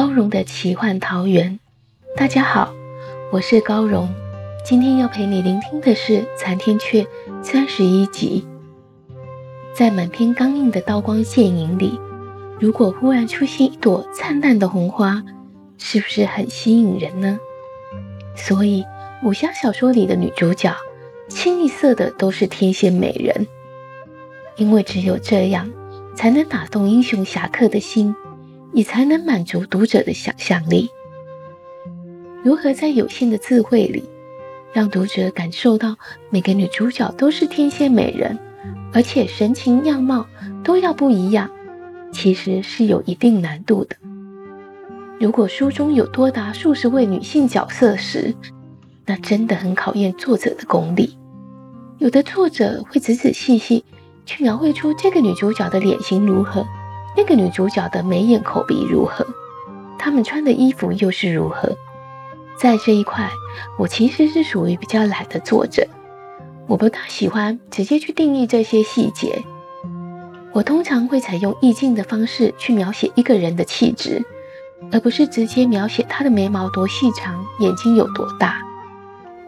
[0.00, 1.60] 高荣的奇幻桃源。
[2.16, 2.72] 大家好，
[3.30, 4.08] 我是高荣。
[4.64, 7.04] 今天要陪你聆听的是《残天阙》
[7.42, 8.46] 三十一集。
[9.74, 12.00] 在满篇刚硬的刀光剑影里，
[12.58, 15.22] 如果忽然出现一朵灿烂的红花，
[15.76, 17.38] 是不是很吸引人呢？
[18.34, 18.86] 所以，
[19.22, 20.74] 武侠小说里的女主角
[21.28, 23.46] 清一色的都是天仙美人，
[24.56, 25.70] 因为只有这样，
[26.16, 28.16] 才能打动英雄侠客的心。
[28.72, 30.90] 也才能满足读者的想象力。
[32.42, 34.04] 如何在有限的字汇里，
[34.72, 35.96] 让读者感受到
[36.30, 38.38] 每个女主角都是天仙美人，
[38.92, 40.26] 而且神情样貌
[40.64, 41.50] 都要不一样，
[42.12, 43.96] 其实是有一定难度的。
[45.18, 48.34] 如果书中有多达数十位女性角色时，
[49.04, 51.18] 那真的很考验作者的功力。
[51.98, 53.84] 有的作者会仔仔细细
[54.24, 56.64] 去描绘出这个女主角的脸型如何。
[57.16, 59.26] 那个女主角的眉眼口鼻如何？
[59.98, 61.76] 她们穿的衣服又是如何？
[62.58, 63.30] 在这一块，
[63.78, 65.86] 我其实是属于比较懒的作者，
[66.66, 69.42] 我不大喜欢直接去定义这些细节。
[70.52, 74.22] 我通常会采用意境的方式去描写一个人的气质，
[74.92, 78.60] 而不是直接描写她的眉毛多细长，眼睛有多大。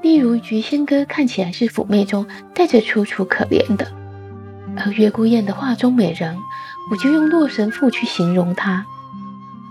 [0.01, 3.87] 例如，菊仙哥看起来是妩媚中带着楚楚可怜的，
[4.77, 6.37] 而月孤雁的画中美人。
[6.91, 8.87] 我就用《洛神赋》去形容她。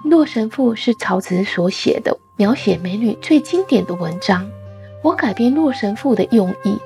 [0.09, 4.49] 《洛神赋》是曹植所写的描写美女最经典的文章。
[5.03, 6.77] 我改编《洛神赋》的用意，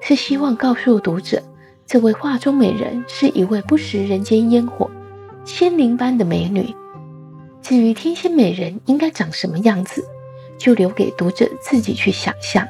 [0.00, 1.42] 是希望告诉读者，
[1.86, 4.90] 这位画中美人是一位不食人间烟火、
[5.44, 6.74] 仙灵般的美女。
[7.62, 10.04] 至于天仙美人应该长什么样子，
[10.58, 12.66] 就留给读者自己去想象。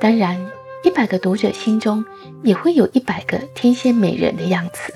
[0.00, 0.40] 当然，
[0.82, 2.04] 一百个读者心中
[2.42, 4.94] 也会有一百个天仙美人的样子。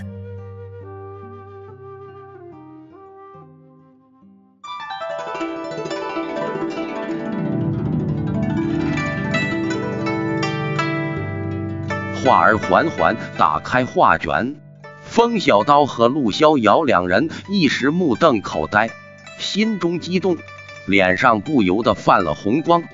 [12.29, 14.55] 画儿缓缓打开画卷，
[15.03, 18.91] 风小刀和陆逍遥两人一时目瞪口呆，
[19.39, 20.37] 心中激动，
[20.85, 22.85] 脸上不由得泛了红光，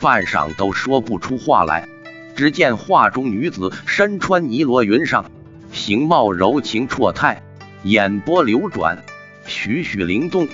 [0.00, 1.86] 半晌都说不出话来。
[2.34, 5.26] 只见画中女子身穿尼罗云裳，
[5.70, 7.42] 形貌柔情绰态，
[7.82, 9.04] 眼波流转，
[9.44, 10.48] 栩栩灵动，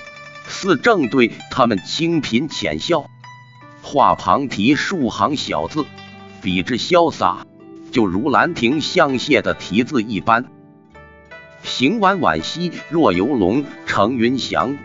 [0.45, 3.05] 似正对他们轻颦浅笑。
[3.81, 5.85] 画旁题数行小字，
[6.41, 7.45] 笔致潇洒。
[7.95, 10.43] 就如兰亭香榭的题字一般，
[11.63, 14.77] 行婉婉兮若游龙乘云翔，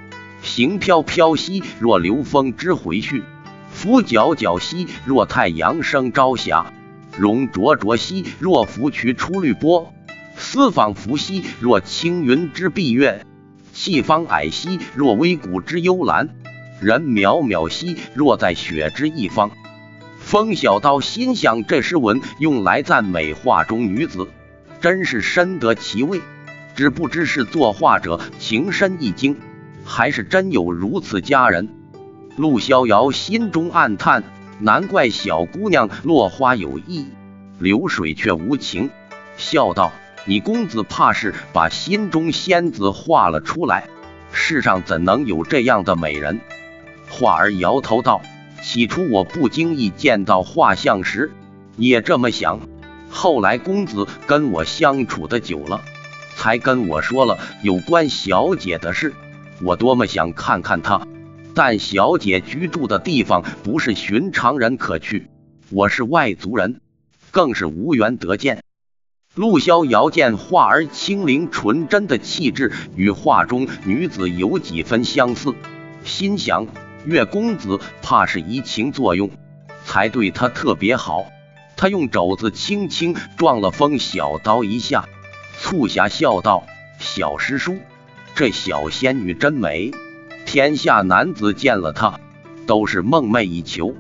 [0.43, 3.25] 行飘飘兮若流风之回去，
[3.73, 6.73] 拂皎皎兮若太阳升朝霞，
[7.19, 9.93] 容灼灼兮若浮渠出绿波，
[10.37, 13.27] 思仿佛兮若青云之蔽月，
[13.73, 16.29] 气方矮兮若微谷之幽兰，
[16.81, 19.51] 人渺渺兮若在雪之一方。
[20.21, 24.29] 风小刀心想：这诗文用来赞美画中女子，
[24.81, 26.21] 真是深得其味。
[26.77, 29.37] 只不知是作画者情深意精，
[29.85, 31.69] 还是真有如此佳人。
[32.37, 34.23] 陆逍遥心中暗叹：
[34.61, 37.07] 难怪小姑娘落花有意，
[37.59, 38.89] 流水却无情。
[39.37, 39.93] 笑道
[40.27, 43.89] ：“你公子怕是把心中仙子画了出来。
[44.33, 46.41] 世上怎能有这样的美人？”
[47.11, 48.23] 画儿摇头道。
[48.63, 51.33] 起初我不经意见到画像时，
[51.77, 52.61] 也这么想。
[53.09, 55.81] 后来公子跟我相处的久了，
[56.37, 59.15] 才跟我说了有关小姐的事。
[59.63, 61.07] 我多么想看看她，
[61.55, 65.29] 但小姐居住的地方不是寻常人可去，
[65.71, 66.81] 我是外族人，
[67.31, 68.63] 更是无缘得见。
[69.35, 75.55] 陆逍遥见画儿清灵纯真的气质与画中女子有几分相似，
[76.05, 76.67] 心想。
[77.05, 79.31] 岳公子怕是移情作用，
[79.85, 81.27] 才对他特别好。
[81.77, 85.09] 他用肘子轻轻撞了风小刀一下，
[85.59, 86.67] 促狭笑道
[87.01, 87.79] ：“小师叔，
[88.35, 89.93] 这小仙女真美，
[90.45, 92.21] 天下男子见了她
[92.67, 93.95] 都是梦寐以求。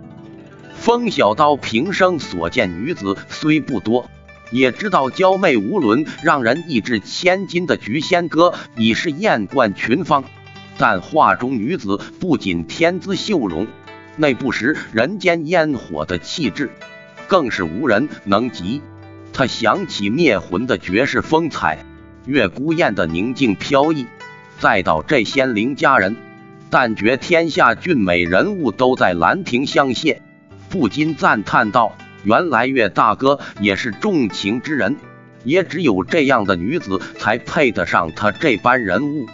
[0.75, 4.11] 风小刀平生所见女子虽不多，
[4.51, 10.25] 也知道娇媚无伦、让人意志千金的菊仙哥已是艳冠群芳。
[10.81, 13.67] 但画中女子不仅天姿秀容，
[14.17, 16.71] 那不食人间烟火的气质，
[17.29, 18.81] 更是无人能及。
[19.31, 21.85] 他想起灭魂的绝世风采，
[22.25, 24.07] 月孤雁的宁静飘逸，
[24.59, 26.17] 再到这仙灵佳人，
[26.71, 30.23] 但觉天下俊美人物都在兰亭相谢。
[30.71, 31.95] 不禁赞叹道
[32.25, 34.97] ：“原来岳大哥也是重情之人，
[35.45, 39.27] 也只有这样的女子才配得上他这般人物。”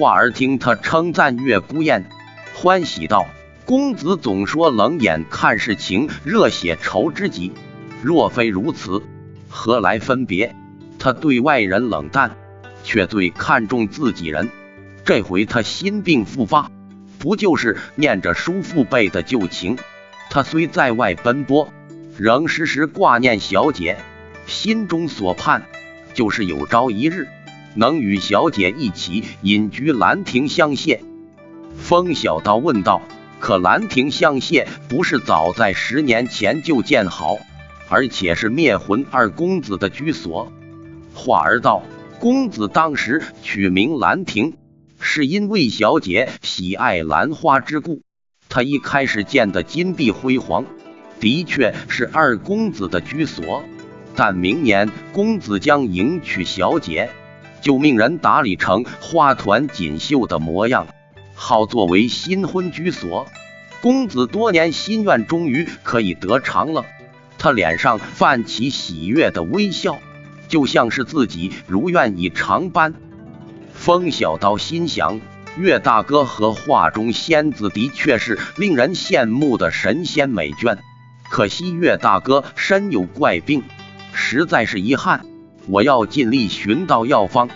[0.00, 2.06] 话儿听他称赞岳孤雁，
[2.54, 3.26] 欢喜道
[3.66, 7.52] ：“公子总说冷眼看世情，热血仇知己。
[8.02, 9.02] 若非如此，
[9.50, 10.56] 何来分别？
[10.98, 12.34] 他对外人冷淡，
[12.82, 14.48] 却最看重自己人。
[15.04, 16.70] 这回他心病复发，
[17.18, 19.76] 不就是念着叔父辈的旧情？”
[20.30, 21.70] 他虽在外奔波，
[22.16, 23.98] 仍时时挂念小姐，
[24.46, 25.62] 心中所盼
[26.14, 27.28] 就是有朝一日
[27.74, 31.00] 能与小姐一起隐居兰亭香榭。
[31.78, 33.02] 风小刀问道
[33.40, 37.38] ：“可兰亭香榭不是早在十年前就建好，
[37.88, 40.52] 而且是灭魂二公子的居所？”
[41.14, 41.82] 话儿道
[42.20, 44.54] ：“公子当时取名兰亭，
[44.98, 48.02] 是因为小姐喜爱兰花之故。”
[48.48, 50.66] 他一开始建的金碧辉煌，
[51.20, 53.62] 的确是二公子的居所。
[54.16, 57.10] 但明年公子将迎娶小姐，
[57.60, 60.86] 就命人打理成花团锦绣的模样，
[61.34, 63.26] 好作为新婚居所。
[63.80, 66.84] 公子多年心愿终于可以得偿了，
[67.38, 69.98] 他脸上泛起喜悦的微笑，
[70.48, 72.94] 就像是自己如愿以偿般。
[73.72, 75.20] 风小刀心想。
[75.56, 80.78] 岳大哥和画中仙子的确是令人羡慕的神仙美眷，
[81.28, 83.64] 可惜岳大哥身有怪病，
[84.12, 85.26] 实在是遗憾。
[85.66, 87.48] 我要尽力寻到药方，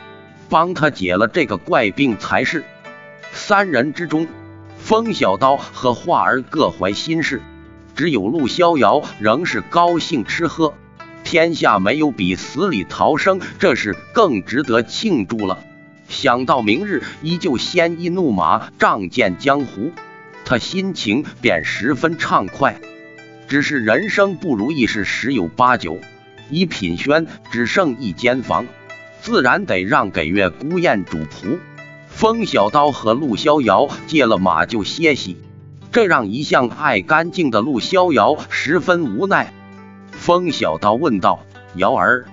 [0.48, 2.64] 帮他解了这个怪病才是。
[3.32, 4.28] 三人之中，
[4.78, 7.42] 风小刀和画儿各怀心事，
[7.96, 10.74] 只有陆逍遥仍是高兴吃喝。
[11.24, 15.58] 天下没有比死里逃生这事更值得庆祝了。
[16.06, 19.90] 想到明日依旧鲜衣怒马仗剑江湖，
[20.44, 22.78] 他心情便十分畅快。
[23.48, 25.98] 只是人生不如意事十有八九，
[26.50, 28.66] 一品轩只剩一间房，
[29.20, 31.58] 自然得让给月孤雁主仆。
[32.08, 35.36] 风小刀和陆逍遥借了马就歇息，
[35.90, 39.52] 这让一向爱干净的陆逍遥十分无奈。
[40.12, 41.44] 风小刀问道
[41.74, 42.26] ：“瑶儿，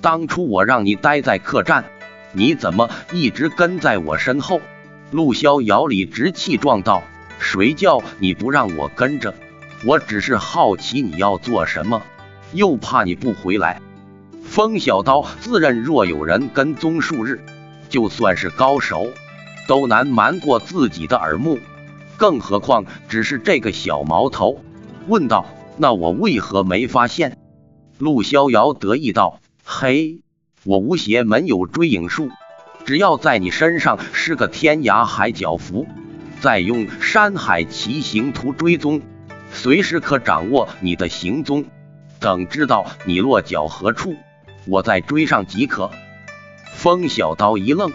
[0.00, 1.84] 当初我让你待在客栈。”
[2.32, 4.60] 你怎么一直跟在我身后？
[5.10, 7.02] 陆逍遥理直气壮道
[7.40, 9.34] ：“谁叫你不让我跟着？
[9.86, 12.02] 我只是好奇你要做什么，
[12.52, 13.80] 又怕你不回来。”
[14.42, 17.44] 风小刀自认若有人跟踪数日，
[17.88, 19.08] 就算是高手
[19.66, 21.58] 都难瞒过自己的耳目，
[22.16, 24.62] 更何况只是这个小毛头？
[25.06, 25.46] 问道
[25.76, 27.36] ：“那我为何没发现？”
[27.98, 30.20] 陆逍遥得意道：“嘿。”
[30.64, 32.30] 我吴邪门有追影术，
[32.84, 35.86] 只要在你身上施个天涯海角符，
[36.40, 39.00] 再用山海奇行图追踪，
[39.52, 41.64] 随时可掌握你的行踪。
[42.20, 44.16] 等知道你落脚何处，
[44.66, 45.90] 我再追上即可。
[46.74, 47.92] 风小刀一愣，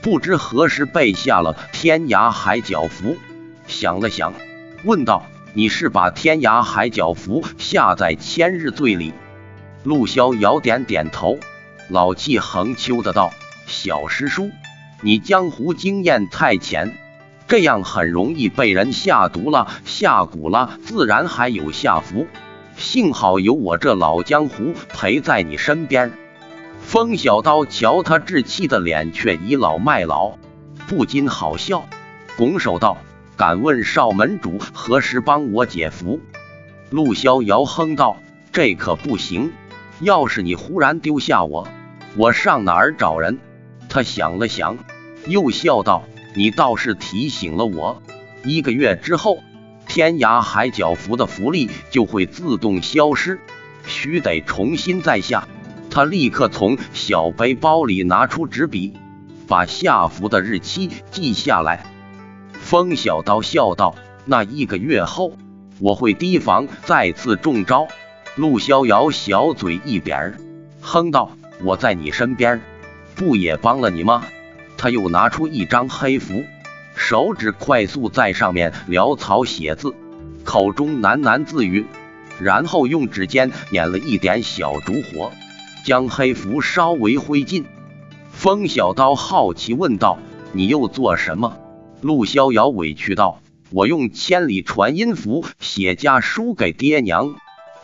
[0.00, 3.16] 不知何时被下了天涯海角符，
[3.66, 4.34] 想了想，
[4.84, 9.12] 问道：“你是把天涯海角符下在千日醉里？”
[9.84, 11.38] 陆逍遥点点头。
[11.88, 13.32] 老气横秋的道
[13.66, 14.50] ：“小师叔，
[15.02, 16.96] 你江湖经验太浅，
[17.48, 22.26] 这样很容易被人下毒了、下蛊了，自然还有下符。
[22.82, 26.12] 幸好有我这老江湖陪在你身边。”
[26.82, 30.32] 风小刀瞧他稚气的脸，却倚老卖老，
[30.88, 31.88] 不禁好笑，
[32.36, 32.98] 拱手道
[33.38, 36.20] ：“敢问少门主何时帮我解符？”
[36.90, 38.16] 陆逍遥哼道
[38.52, 39.52] ：“这可不行，
[40.00, 41.68] 要是你忽然丢下我。”
[42.18, 43.38] 我上哪儿找人？
[43.88, 44.76] 他想了想，
[45.26, 46.02] 又笑道
[46.34, 48.02] ：“你倒是提醒了我。
[48.44, 49.38] 一个月之后，
[49.92, 53.38] 天涯海角符的符力就会自动消失，
[53.84, 55.46] 须得重新再下。”
[55.92, 58.94] 他立刻从小背包里拿出纸笔，
[59.46, 61.84] 把下符的日期记下来。
[62.54, 63.94] 风小刀笑道
[64.24, 65.36] ：“那一个月后，
[65.78, 67.86] 我会提防再次中招。”
[68.34, 70.38] 陆逍遥小嘴一扁，
[70.80, 71.32] 哼道。
[71.62, 72.62] 我在你身边，
[73.14, 74.24] 不也帮了你吗？
[74.78, 76.42] 他又拿出一张黑符，
[76.94, 79.94] 手指快速在上面潦草写字，
[80.44, 81.86] 口中喃喃自语，
[82.38, 85.32] 然后用指尖捻了一点小烛火，
[85.84, 87.64] 将黑符稍微灰烬。
[88.30, 90.18] 风小刀好奇问道
[90.52, 91.58] ：“你又做什么？”
[92.02, 97.36] 陆逍遥委屈道：“我用千里传音符写家书给爹娘，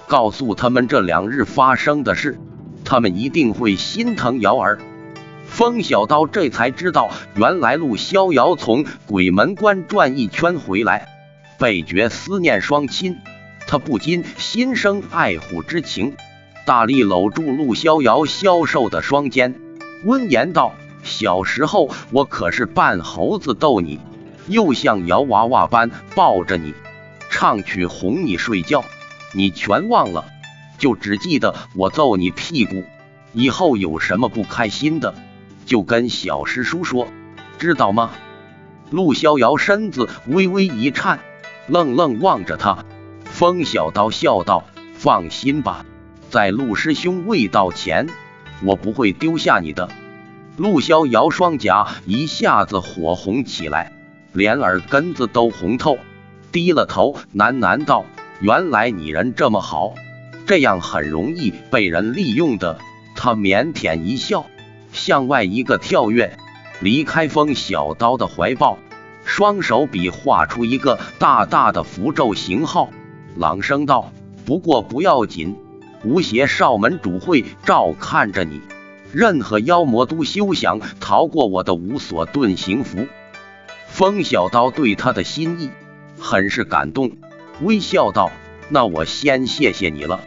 [0.07, 2.39] 告诉他们这两日发生的事，
[2.85, 4.79] 他们一定会心疼瑶儿。”
[5.49, 11.09] 风小刀这才知道，原来陆逍遥从鬼门关转一圈回来，
[11.59, 13.17] 倍觉思念双亲，
[13.67, 16.15] 他不禁心生爱护之情，
[16.65, 19.57] 大力搂住陆逍遥消瘦的双肩，
[20.05, 23.99] 温言道：“小时候我可是扮猴子逗你，
[24.47, 26.73] 又像摇娃娃般抱着你，
[27.31, 28.85] 唱曲哄你睡觉，
[29.33, 30.27] 你全忘了，
[30.79, 32.85] 就只记得我揍你屁股。
[33.33, 35.15] 以后有什么不开心的？”
[35.69, 37.09] 就跟小师叔说，
[37.59, 38.13] 知道吗？
[38.91, 41.21] 陆逍遥身子微微一颤，
[41.67, 42.87] 愣愣望着他。
[43.27, 44.65] 风小刀笑道
[44.97, 45.85] ：“放心吧，
[46.31, 48.07] 在陆师兄未到前，
[48.65, 49.91] 我不会丢下你的。”
[50.57, 53.93] 陆逍遥双颊一下子火红起来，
[54.33, 55.99] 连耳根子都红透，
[56.51, 58.07] 低了头喃喃道
[58.41, 59.93] ：“原来你人这么好，
[60.47, 62.79] 这样很容易被人利用的。”
[63.15, 64.47] 他腼腆一笑。
[64.99, 66.37] 向外一个跳跃，
[66.81, 68.79] 离开风小刀的怀抱，
[69.25, 72.91] 双手比划出一个大大的符咒形号，
[73.37, 74.13] 朗声道
[74.45, 75.57] ：“不过不要紧，
[76.05, 78.61] 无邪少门主会照看着你，
[79.13, 83.07] 任何妖魔都休想逃过我的无所遁形符。”
[83.87, 85.71] 风小刀对他的心意
[86.19, 87.13] 很是感动，
[87.63, 88.31] 微笑道
[88.69, 90.21] ：“那我先谢谢你了。”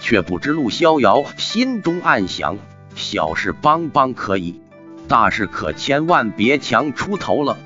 [0.00, 2.58] 却不知陆逍遥心中暗想。
[2.94, 4.60] 小事帮帮可以，
[5.08, 7.58] 大事可千万别强出头了，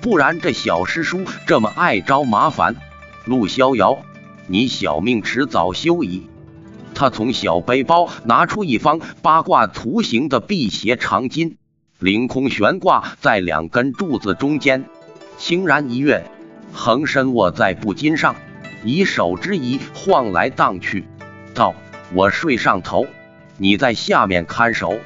[0.00, 2.76] 不然这小师叔这么爱招麻烦，
[3.24, 3.98] 陆逍遥，
[4.46, 6.26] 你小命迟早休矣。
[6.94, 11.54] 他从小背包拿出一方八卦图形的辟邪长巾，
[11.98, 14.84] 凌空悬挂在两根柱子中间，
[15.38, 16.30] 轻然一跃，
[16.72, 18.34] 横身卧在布巾上，
[18.84, 21.06] 以手之仪晃来荡去，
[21.54, 21.74] 道
[22.12, 23.06] ：“我睡上头。”
[23.58, 24.98] 你在下面看守。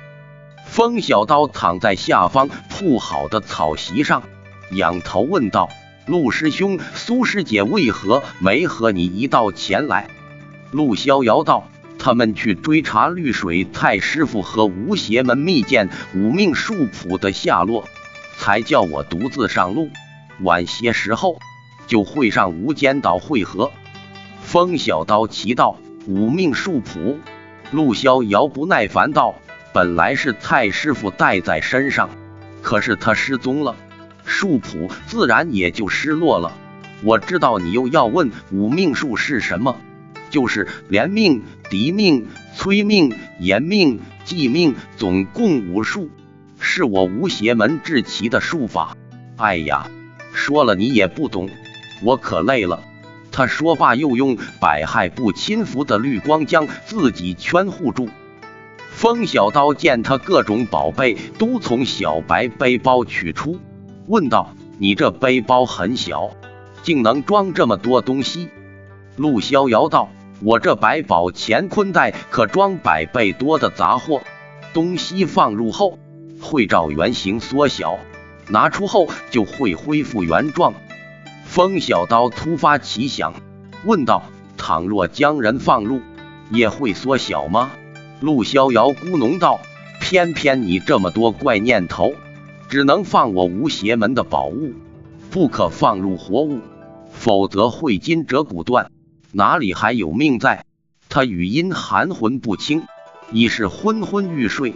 [0.67, 4.25] 风小刀躺在下方铺好的草席上，
[4.73, 5.71] 仰头问道
[6.07, 10.09] ：“陆师兄，苏师姐为何没和你一道前来？”
[10.73, 17.89] 陆逍遥道：“他们去追查绿水太师傅和吴邪门密剑五命术谱的下落，
[18.37, 19.89] 才叫我独自上路。
[20.41, 21.39] 晚些时候
[21.87, 23.71] 就会上无间岛会合。”
[24.43, 27.21] 风小刀奇道：“五命术谱。”
[27.73, 29.35] 陆逍遥不耐烦道
[29.75, 32.09] ：“本来是蔡师傅带在身上，
[32.63, 33.75] 可是他失踪了，
[34.25, 36.53] 术谱自然也就失落了。
[37.03, 39.77] 我知道你又要问五命术是什么，
[40.31, 46.09] 就是连命、敌命、催命、延命、祭命，总共五术，
[46.59, 48.97] 是我无邪门至奇的术法。
[49.37, 49.91] 哎呀，
[50.33, 51.51] 说了你也不懂，
[52.03, 52.83] 我可累了。”
[53.37, 58.09] 他说罢，又用百害不侵符的绿光将自己圈护住。
[58.91, 63.61] 风小刀见他各种宝贝都从小白背包取出，
[64.07, 66.31] 问道：“你这背包很小，
[66.83, 68.49] 竟能装这么多东西？”
[69.17, 70.09] 陆逍遥道
[70.41, 74.23] ：“我这百宝乾坤袋可装百倍多的杂货，
[74.73, 75.99] 东西放入后
[76.41, 77.99] 会照原形缩小，
[78.49, 80.73] 拿出后就会恢复原状。”
[81.57, 83.33] 风小刀突发奇想，
[83.87, 84.25] 问道
[84.59, 86.03] ：“倘若将人放入，
[86.51, 87.71] 也会缩小吗？”
[88.21, 89.61] 陆逍遥咕哝道
[89.99, 92.13] ：“偏偏你这么多怪念头，
[92.69, 94.75] 只能放我无邪门的宝物，
[95.31, 96.61] 不可放入活物，
[97.11, 98.91] 否则会筋折骨断，
[99.33, 100.67] 哪里还有命在？”
[101.09, 102.83] 他语音含混不清，
[103.33, 104.75] 已是昏昏欲睡。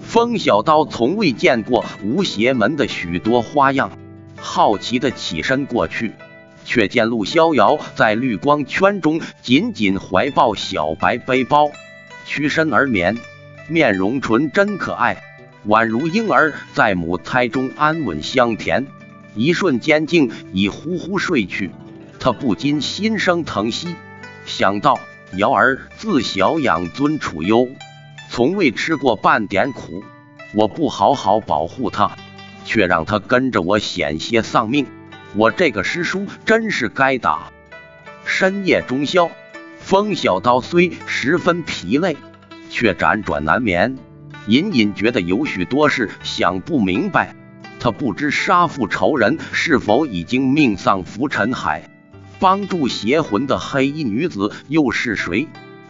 [0.00, 3.90] 风小刀从未见过无邪门的许多花样。
[4.36, 6.12] 好奇的起身过去，
[6.64, 11.70] 却见陆逍遥在绿光圈中紧紧怀抱小白背包，
[12.24, 13.16] 屈身而眠，
[13.68, 15.22] 面容纯真可爱，
[15.66, 18.86] 宛如婴儿在母胎中安稳香甜。
[19.34, 21.70] 一瞬间竟已呼呼睡去，
[22.18, 23.94] 他不禁心生疼惜，
[24.46, 24.98] 想到
[25.36, 27.68] 瑶儿自小养尊处优，
[28.30, 30.02] 从未吃过半点苦，
[30.54, 32.16] 我不好好保护她。
[32.66, 34.86] 却让他跟着我险些丧命，
[35.34, 37.50] 我这个师叔真是该打。
[38.26, 39.30] 深夜中宵，
[39.78, 42.16] 风小刀虽十分疲累，
[42.68, 43.96] 却辗转难眠，
[44.48, 47.34] 隐隐觉得有许多事想不明白。
[47.78, 51.88] 他不知杀父仇人是否已经命丧浮沉海，
[52.40, 55.46] 帮助邪魂的黑衣女子又是谁？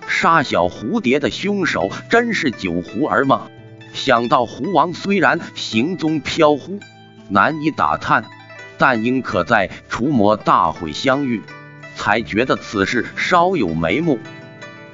[0.07, 3.49] 杀小蝴蝶的凶手真是九狐儿吗？
[3.97, 6.79] 想到狐王虽然行踪飘忽，
[7.31, 8.25] 难以打探，
[8.77, 11.43] 但应可在除魔大会相遇，
[11.97, 14.21] 才觉得此事稍有眉目。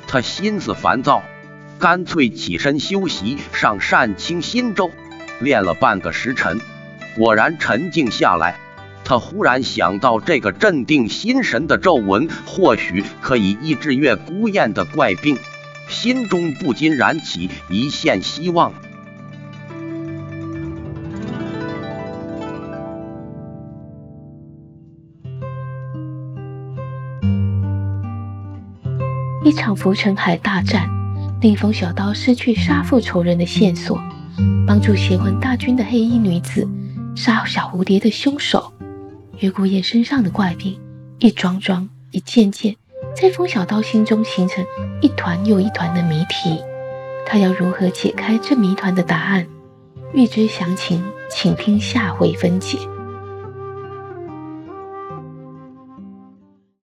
[0.06, 1.22] 他心思烦躁，
[1.80, 4.90] 干脆起身休息，上善清心咒，
[5.40, 6.60] 练了半个时辰，
[7.16, 8.56] 果然沉静下来。
[9.04, 15.36] 他忽然想到，这个镇定心神的咒文，或许可以医治月孤雁的怪病，
[15.88, 18.72] 心中不禁燃起一线希望。
[29.44, 30.88] 一场浮沉海大战，
[31.40, 34.00] 令风小刀失去杀父仇人的线索，
[34.64, 36.68] 帮助邪魂大军的黑衣女子
[37.16, 38.72] 杀小蝴蝶的凶手。
[39.40, 40.78] 月孤雁身上的怪病，
[41.18, 42.76] 一桩桩、一件件，
[43.20, 44.64] 在风小刀心中形成
[45.00, 46.60] 一团又一团的谜题。
[47.26, 49.44] 他要如何解开这谜团的答案？
[50.14, 52.78] 欲知详情，请听下回分解。